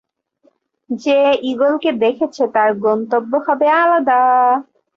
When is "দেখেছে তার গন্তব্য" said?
2.03-3.31